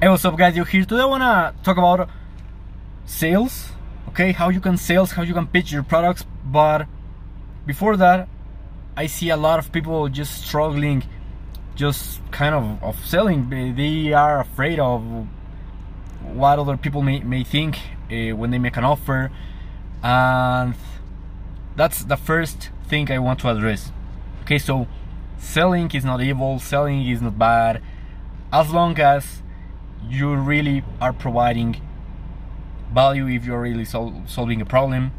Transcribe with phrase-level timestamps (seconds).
[0.00, 0.84] Hey what's up guys, you here.
[0.84, 2.08] Today I wanna talk about
[3.04, 3.72] sales
[4.10, 4.30] okay?
[4.30, 6.24] How you can sales how you can pitch your products.
[6.44, 6.86] But
[7.66, 8.28] before that
[8.96, 11.02] I see a lot of people just struggling
[11.74, 13.50] just kind of of selling.
[13.50, 15.02] They are afraid of
[16.22, 19.32] what other people may, may think uh, when they make an offer.
[20.00, 20.76] And
[21.74, 23.90] that's the first thing I want to address.
[24.42, 24.86] Okay so
[25.38, 26.60] selling is not evil.
[26.60, 27.82] Selling is not bad.
[28.52, 29.42] As long as
[30.06, 31.80] you really are providing
[32.92, 35.12] value if you're really sol solving a problem.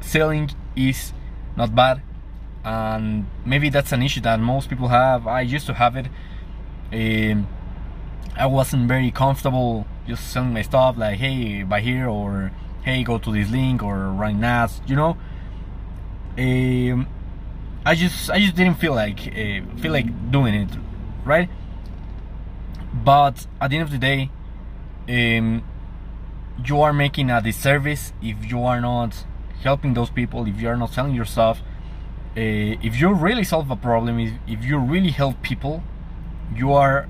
[0.00, 1.12] Selling is
[1.56, 2.02] not bad
[2.64, 5.26] and maybe that's an issue that most people have.
[5.26, 6.06] I used to have it.
[6.92, 7.48] Um,
[8.38, 13.18] i wasn't very comfortable just selling my stuff like hey buy here or hey go
[13.18, 15.16] to this link or run ads you know?
[16.38, 17.06] Um,
[17.84, 20.68] i just i just didn't feel like uh, feel like doing it
[21.24, 21.48] right
[23.06, 24.20] but at the end of the day
[25.08, 25.62] um,
[26.68, 29.24] you are making a disservice if you are not
[29.62, 31.60] helping those people if you are not selling your stuff
[32.36, 35.82] uh, if you really solve a problem if, if you really help people
[36.54, 37.08] you are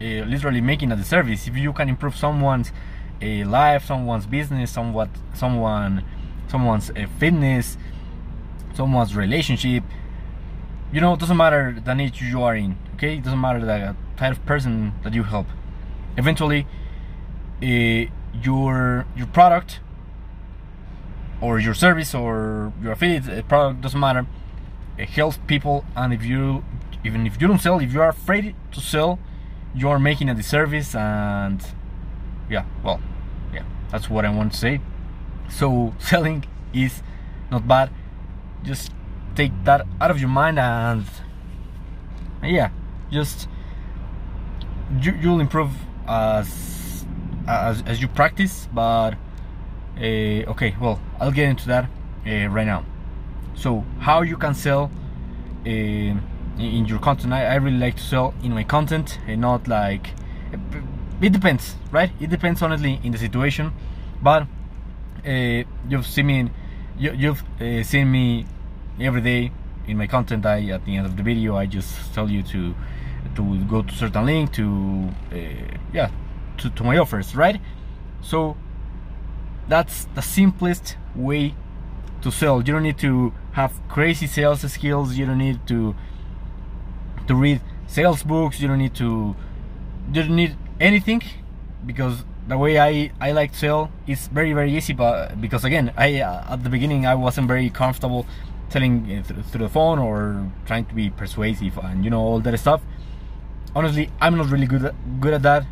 [0.00, 1.46] uh, literally making a disservice.
[1.46, 2.72] If you can improve someone's
[3.22, 6.04] uh, life someone's business somewhat someone
[6.48, 7.78] someone's uh, fitness
[8.74, 9.82] someone's relationship
[10.92, 13.16] you know it doesn't matter the niche you are in okay?
[13.16, 15.46] It doesn't matter the type of person that you help.
[16.16, 16.66] Eventually
[17.62, 18.10] uh,
[18.42, 19.80] your your product
[21.40, 24.26] or your service or your affiliate uh, product doesn't matter
[24.98, 25.84] it helps people.
[25.94, 26.64] And if you
[27.04, 29.18] even if you don't sell if you are afraid to sell
[29.74, 31.64] you are making a disservice and
[32.48, 33.00] yeah well
[33.52, 34.80] yeah that's what i want to say.
[35.48, 37.02] So selling is
[37.50, 37.90] not bad.
[38.62, 38.92] Just
[39.34, 41.04] take that out of your mind and
[42.42, 42.70] yeah
[43.10, 43.48] just
[45.00, 45.70] you, you'll improve
[46.06, 47.04] as,
[47.48, 49.14] as as you practice but
[49.98, 51.88] uh, okay well i'll get into that
[52.26, 52.84] uh, right now.
[53.54, 54.90] So how you can sell
[55.64, 57.32] uh, in your content.
[57.32, 60.10] I, I, really like to sell in my content and not like
[61.20, 62.10] it depends right?
[62.20, 63.72] It depends honestly in the situation.
[64.20, 64.48] But
[65.24, 66.50] you've seen me
[66.98, 68.46] you, have seen me
[68.98, 69.52] every day
[69.86, 70.44] in my content.
[70.44, 72.74] I at the end of the video I just tell you to
[73.34, 75.36] to go to certain link to uh,
[75.92, 76.10] yeah
[76.58, 77.60] to, to my offers right?
[78.22, 78.56] So
[79.68, 81.54] that's the simplest way
[82.22, 82.58] to sell.
[82.58, 85.16] You don't need to have crazy sales skills.
[85.16, 85.94] You don't need to
[87.26, 88.60] to read sales books.
[88.60, 89.36] You don't need to
[90.12, 91.22] you don't need anything
[91.84, 95.92] because the way I, I like to sell is very very easy but because again
[95.96, 98.26] I uh, at the beginning I wasn't very comfortable
[98.70, 102.82] telling through the phone or trying to be persuasive and you know all that stuff
[103.76, 105.64] honestly i'm not really good at, good at that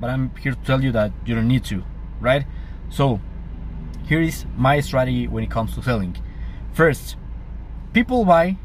[0.00, 1.82] but i'm here to tell you that you don't need to
[2.24, 2.44] right?
[2.88, 3.20] So
[4.06, 6.16] here is my strategy when it comes to selling.
[6.72, 7.16] First
[7.92, 8.56] people buy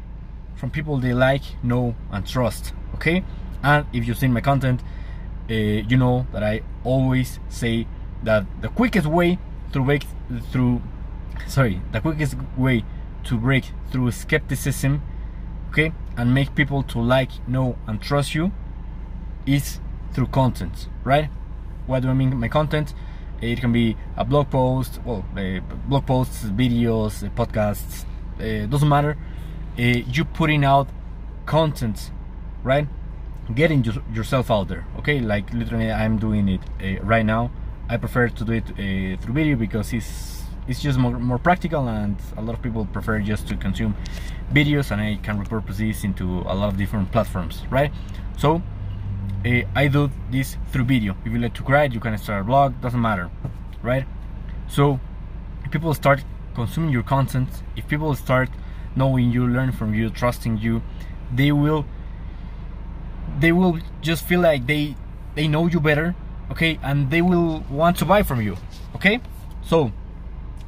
[0.56, 3.24] from people they like know and trust okay?
[3.62, 4.82] And if you've seen my content
[5.48, 7.86] uh, you know that i always say
[8.22, 9.38] that the quickest way
[9.72, 10.04] to break
[10.52, 10.82] through
[11.46, 12.84] sorry the quickest way
[13.24, 15.02] to break through skepticism
[15.70, 15.92] okay?
[16.16, 18.52] And make people to like know and trust you
[19.46, 19.80] is
[20.12, 21.28] through content right?
[21.86, 22.94] What do i mean by content?
[23.40, 28.04] It can be a blog post well uh, blog posts videos uh, podcasts
[28.38, 29.16] uh, doesn't matter.
[29.78, 30.88] Uh, you putting out
[31.46, 32.10] content
[32.62, 32.86] right?
[33.54, 35.20] Getting your, yourself out there okay?
[35.20, 37.50] Like literally i'm doing it uh, right now.
[37.88, 42.16] I prefer to do it through video because it's it's just more, more practical and
[42.36, 43.96] a lot of people prefer just to consume
[44.52, 47.92] videos and I can repurpose this into a lot of different platforms right?
[48.38, 48.62] So
[49.46, 52.44] uh, I do this through video if you like to write you can start a
[52.44, 53.30] blog doesn't matter
[53.82, 54.06] right
[54.68, 55.00] so
[55.64, 56.24] if people start
[56.54, 58.48] consuming your content if people start
[58.96, 60.82] knowing you learn from you trusting you
[61.32, 61.84] they will
[63.38, 64.96] they will just feel like they
[65.34, 66.14] they know you better
[66.50, 68.56] okay and they will want to buy from you
[68.94, 69.20] okay
[69.62, 69.92] so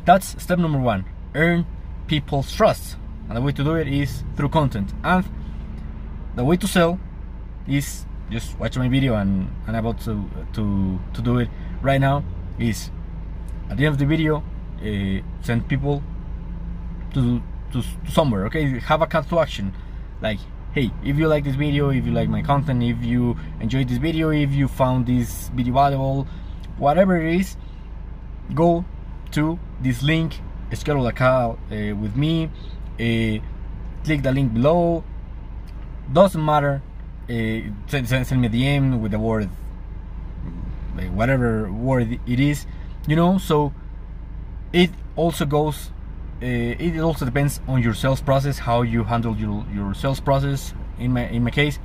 [0.04, 1.04] that's step number one.
[1.34, 1.66] Earn
[2.06, 2.96] people's trust.
[3.28, 4.92] And the way to do it is through content.
[5.04, 5.24] And
[6.34, 6.98] the way to sell
[7.66, 11.48] is just watch my video and I'm about to to to do it
[11.82, 12.24] right now
[12.58, 12.90] is
[13.70, 14.42] at the end of the video
[14.80, 16.02] uh, send people
[17.14, 17.42] to,
[17.72, 19.72] to, to somewhere okay have a call to action
[20.20, 20.38] like
[20.72, 23.98] hey if you like this video if you like my content if you enjoyed this
[23.98, 26.26] video if you found this video valuable
[26.78, 27.56] whatever it is
[28.54, 28.84] go
[29.32, 30.40] to this link,
[30.74, 33.38] schedule a call uh, with me, uh,
[34.04, 35.04] click the link below.
[36.12, 36.82] Doesn't matter.
[37.32, 39.48] Uh, send, me a DM with the word
[41.14, 42.66] whatever word it is
[43.06, 43.38] you know?
[43.38, 43.72] So
[44.72, 45.90] it also goes
[46.42, 50.74] uh, it also depends on your sales process how you handle your, your sales process.
[50.98, 51.78] In my in my case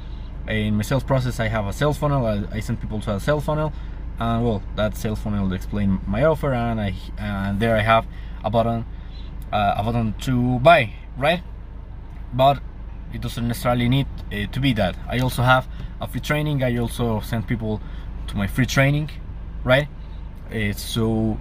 [0.47, 2.25] in my sales process i have a sales funnel.
[2.25, 3.71] I, I send people to a sales funnel.
[4.19, 8.07] And well that sales funnel will explain my offer and i and there i have
[8.43, 8.85] a button
[9.53, 11.41] uh, a button to buy right?
[12.33, 12.61] But
[13.13, 14.95] it doesn't necessarily need uh, to be that.
[15.07, 15.67] I also have
[16.01, 16.63] a free training.
[16.63, 17.81] I also send people
[18.27, 19.09] to my free training
[19.67, 19.87] right?
[20.51, 21.37] Uh, so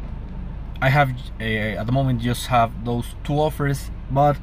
[0.83, 1.11] i have
[1.41, 1.45] uh,
[1.81, 4.37] at the moment just have those two offers but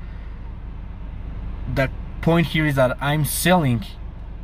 [1.75, 1.89] the
[2.21, 3.83] point here is that i'm selling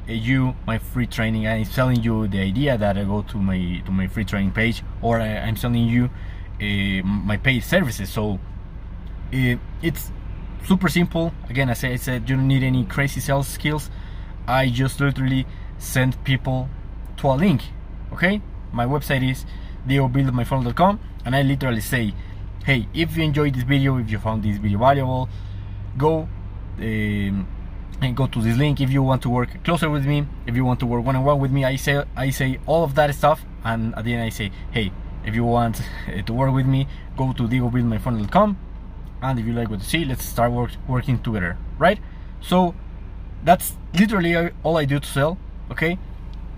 [0.07, 1.47] uh, you my free training.
[1.47, 4.83] I'm selling you the idea that i go to my to my free training page
[5.01, 6.09] or I, am selling you
[6.59, 8.09] uh, my paid services.
[8.09, 8.39] So
[9.33, 10.11] uh, it's
[10.65, 11.33] super simple.
[11.49, 13.89] Again as I said you don't need any crazy sales skills.
[14.47, 15.45] I just literally
[15.77, 16.69] send people
[17.17, 17.61] to a link
[18.13, 18.41] okay?
[18.71, 19.45] My website is
[19.87, 22.13] diegobuildmyfunnel.com and I literally say
[22.65, 25.29] hey if you enjoyed this video if you found this video valuable
[25.97, 26.27] go
[26.79, 27.47] um,
[28.01, 28.79] and go to this link.
[28.79, 31.37] If you want to work closer with me if you want to work one-on-one -on
[31.37, 34.23] -one with me I say I say all of that stuff and at the end
[34.23, 34.91] I say hey
[35.25, 35.81] if you want
[36.27, 38.68] to work with me go to diegobuildmyfunnel.com
[39.21, 41.99] and if you like what you see let's start work, working together right?
[42.41, 42.73] So
[43.43, 45.37] that's literally all I do to sell
[45.71, 45.97] okay?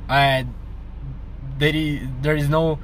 [0.10, 0.54] And
[1.58, 2.80] there is there is no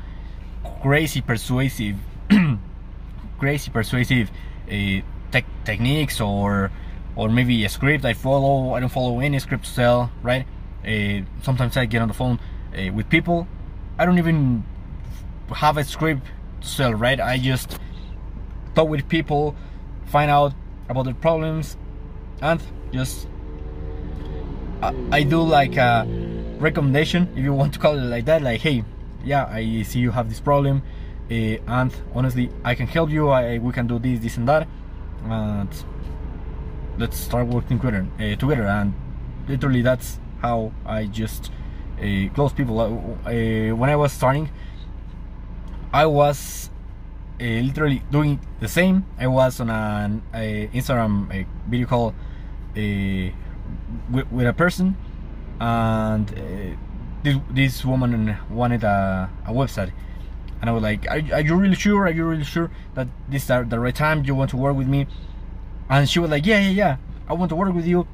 [0.81, 1.95] crazy persuasive
[3.39, 4.29] crazy persuasive
[4.67, 4.71] uh,
[5.31, 6.71] te techniques or
[7.15, 10.45] or maybe a script I follow I don't follow any script to sell right?
[10.85, 12.39] Uh, sometimes I get on the phone
[12.77, 13.47] uh, with people.
[13.97, 14.63] I don't even
[15.53, 16.25] have a script
[16.61, 17.19] to sell right?
[17.19, 17.79] I just
[18.75, 19.55] talk with people
[20.07, 20.53] find out
[20.89, 21.77] about their problems
[22.41, 22.61] and
[22.91, 23.27] just
[24.81, 26.05] I, I do like a
[26.59, 28.83] recommendation if you want to call it like that like hey
[29.23, 30.81] yeah I see you have this problem
[31.29, 34.67] uh, and honestly I can help you I, we can do this this and that
[35.23, 35.69] and
[36.97, 38.65] let's start working together, uh, together.
[38.65, 38.93] And
[39.47, 41.51] literally that's how I just
[41.99, 42.77] uh, close people
[43.25, 44.49] when I was starting
[45.93, 46.69] I was
[47.39, 49.05] literally doing the same.
[49.19, 52.15] I was on an Instagram a video call
[52.75, 54.95] with, with, a person,
[55.59, 56.27] and
[57.23, 59.91] this this woman wanted a, a website,
[60.61, 62.05] and I was like, are, are, you really sure?
[62.05, 64.23] Are you really sure that this is the right time?
[64.25, 65.07] You want to work with me?"
[65.89, 66.97] And she was like, "Yeah, yeah, yeah.
[67.27, 68.07] I want to work with you.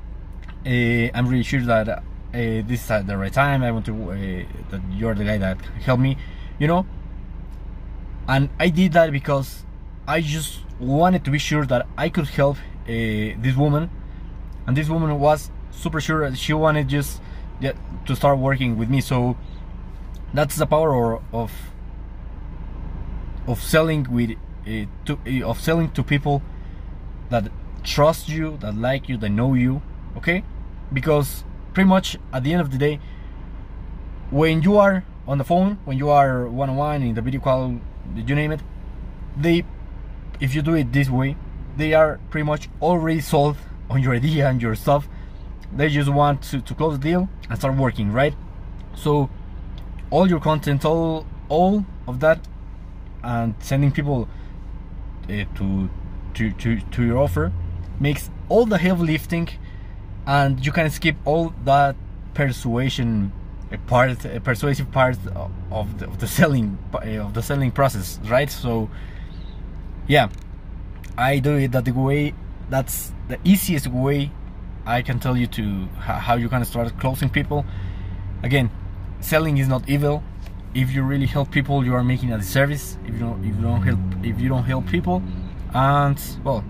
[0.66, 3.64] Uh, I'm really sure that uh, this is the right time.
[3.64, 4.16] I want to uh,
[4.72, 6.18] that you're the guy that helped me,
[6.60, 6.86] you know."
[8.28, 9.66] And I did that because
[10.08, 13.90] I just wanted to be sure that I could help uh, this woman.
[14.66, 17.22] And this woman was super sure that she wanted just
[17.60, 17.74] yeah,
[18.06, 19.02] to start working with me.
[19.02, 19.38] So
[20.34, 21.52] that's the power of
[23.46, 26.42] of selling with uh, to uh, of selling to people
[27.30, 27.52] that
[27.84, 29.82] trust you that like you that know you
[30.18, 30.44] okay?
[30.92, 31.44] Because
[31.74, 33.00] pretty much at the end of the day
[34.32, 37.80] when you are on the phone when you are one-on-one in the video call
[38.16, 38.62] you name it?
[39.38, 39.64] They
[40.40, 41.36] if you do it this way
[41.78, 43.58] they are pretty much already sold
[43.90, 45.08] on your idea and your stuff.
[45.76, 48.36] They just want to, to close the deal and start working right?
[48.96, 49.30] So
[50.12, 52.40] all your content all all of that
[53.24, 54.28] and sending people
[55.24, 55.90] uh, to,
[56.36, 57.52] to to to your offer
[58.00, 59.50] makes all the heavy lifting
[60.26, 61.96] and you can skip all that
[62.34, 63.32] persuasion
[63.74, 65.18] a part a persuasive part
[65.72, 68.50] of the, of the selling of the selling process right?
[68.50, 68.90] So
[70.08, 70.30] yeah.
[71.18, 72.34] I do it that the way.
[72.70, 74.32] That's the easiest way
[74.86, 77.66] i can tell you to how you can start closing people.
[78.44, 78.70] Again
[79.20, 80.24] selling is not evil.
[80.74, 82.98] If you really help people you are making a disservice.
[83.06, 85.22] If you don't if you don't help if you don't help people
[85.74, 86.64] and well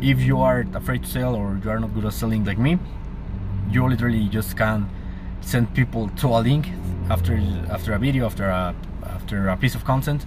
[0.00, 2.78] if you are afraid to sell or you are not good at selling like me
[3.70, 4.88] you literally just can
[5.44, 6.68] send people to a link
[7.10, 7.34] after
[7.70, 8.74] after a video after a
[9.04, 10.26] after a piece of content.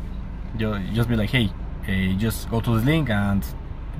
[0.57, 1.49] Just be like hey,
[1.83, 3.45] hey just go to this link and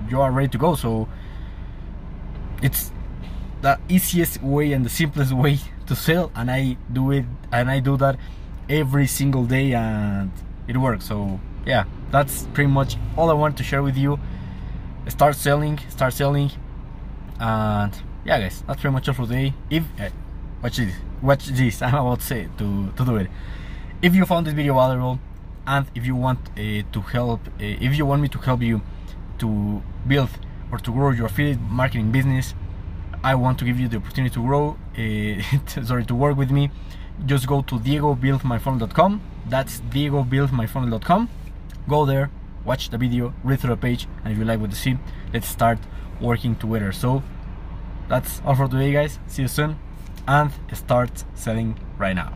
[0.10, 0.76] you are ready to go.
[0.76, 1.08] So
[2.62, 2.92] it's
[3.62, 7.80] the easiest way and the simplest way to sell and I do it and I
[7.80, 8.18] do that
[8.70, 10.32] every single day and
[10.68, 11.06] it works.
[11.06, 14.20] So yeah that's pretty much all I want to share with you.
[15.08, 16.52] Start selling start selling
[17.40, 17.96] and
[18.26, 19.54] yeah guys that's pretty much all for today.
[19.70, 20.10] If uh,
[20.62, 23.30] watch this watch this I'm about to say to, to do it
[24.02, 25.20] if you found this video valuable
[25.66, 28.82] and if you want uh, to help uh, if you want me to help you
[29.40, 30.30] to build
[30.72, 32.54] or to grow your affiliate marketing business
[33.24, 36.72] I want to give you the opportunity to grow uh, sorry to work with me
[37.26, 41.30] just go to diegobuildmyfunnel.com That's diegobuildmyfunnel.com.
[41.88, 42.30] Go there,
[42.66, 44.98] watch the video, read through the page, and if you like what you see,
[45.34, 45.80] let's start
[46.20, 46.92] working together.
[46.92, 47.24] So
[48.10, 49.20] that's all for today, guys.
[49.28, 49.80] See you soon,
[50.28, 52.34] and start selling right now.